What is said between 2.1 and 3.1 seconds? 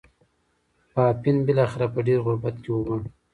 غربت کې ومړ.